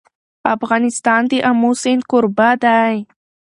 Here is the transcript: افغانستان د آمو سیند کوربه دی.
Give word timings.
افغانستان 0.55 1.21
د 1.31 1.33
آمو 1.49 1.71
سیند 1.81 2.03
کوربه 2.11 2.49
دی. 2.63 2.93